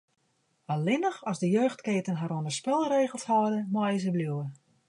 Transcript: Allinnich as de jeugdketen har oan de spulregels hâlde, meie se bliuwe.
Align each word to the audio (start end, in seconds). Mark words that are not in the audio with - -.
Allinnich 0.71 1.19
as 1.29 1.39
de 1.41 1.49
jeugdketen 1.55 2.15
har 2.19 2.31
oan 2.35 2.43
de 2.47 2.53
spulregels 2.59 3.27
hâlde, 3.29 3.59
meie 3.73 3.99
se 4.03 4.11
bliuwe. 4.15 4.45